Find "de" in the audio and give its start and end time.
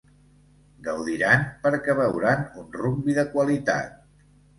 3.19-3.27